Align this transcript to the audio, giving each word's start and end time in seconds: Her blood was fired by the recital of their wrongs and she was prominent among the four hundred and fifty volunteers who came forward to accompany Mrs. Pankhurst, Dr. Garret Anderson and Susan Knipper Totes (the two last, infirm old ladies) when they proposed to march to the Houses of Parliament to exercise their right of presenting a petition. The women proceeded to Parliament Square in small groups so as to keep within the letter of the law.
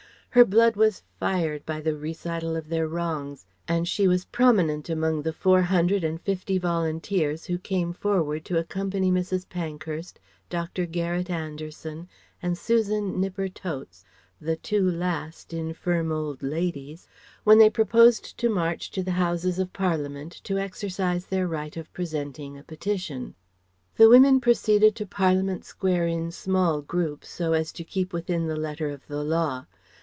Her 0.33 0.45
blood 0.45 0.77
was 0.77 1.03
fired 1.19 1.65
by 1.65 1.81
the 1.81 1.93
recital 1.97 2.55
of 2.55 2.69
their 2.69 2.87
wrongs 2.87 3.45
and 3.67 3.85
she 3.85 4.07
was 4.07 4.23
prominent 4.23 4.87
among 4.89 5.21
the 5.23 5.33
four 5.33 5.61
hundred 5.61 6.05
and 6.05 6.21
fifty 6.21 6.57
volunteers 6.57 7.43
who 7.43 7.57
came 7.57 7.91
forward 7.91 8.45
to 8.45 8.57
accompany 8.57 9.11
Mrs. 9.11 9.49
Pankhurst, 9.49 10.21
Dr. 10.49 10.85
Garret 10.85 11.29
Anderson 11.29 12.07
and 12.41 12.57
Susan 12.57 13.19
Knipper 13.19 13.49
Totes 13.53 14.05
(the 14.39 14.55
two 14.55 14.89
last, 14.89 15.51
infirm 15.51 16.13
old 16.13 16.41
ladies) 16.41 17.09
when 17.43 17.57
they 17.57 17.69
proposed 17.69 18.37
to 18.37 18.47
march 18.47 18.89
to 18.91 19.03
the 19.03 19.11
Houses 19.11 19.59
of 19.59 19.73
Parliament 19.73 20.31
to 20.45 20.57
exercise 20.57 21.25
their 21.25 21.45
right 21.45 21.75
of 21.75 21.91
presenting 21.91 22.57
a 22.57 22.63
petition. 22.63 23.35
The 23.97 24.07
women 24.07 24.39
proceeded 24.39 24.95
to 24.95 25.05
Parliament 25.05 25.65
Square 25.65 26.07
in 26.07 26.31
small 26.31 26.81
groups 26.81 27.27
so 27.27 27.51
as 27.51 27.73
to 27.73 27.83
keep 27.83 28.13
within 28.13 28.47
the 28.47 28.55
letter 28.55 28.89
of 28.91 29.05
the 29.07 29.25
law. 29.25 29.65